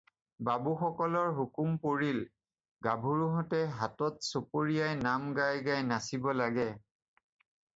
বাবুসকলৰ 0.47 1.27
হুকুম 1.39 1.75
পৰিল 1.83 2.21
"গাভৰুহঁতে 2.87 3.59
হাতত 3.83 4.27
চপৰিয়াই 4.29 4.97
নাম 5.03 5.29
গাই 5.41 5.63
গাই 5.69 5.87
নাচিব 5.93 6.29
লাগে।" 6.43 6.69